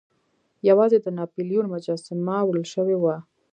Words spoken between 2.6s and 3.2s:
شوې وه.